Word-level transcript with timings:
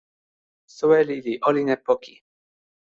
soweli 0.75 1.17
li 1.25 1.33
olin 1.49 1.67
e 1.75 1.77
poki. 1.85 2.15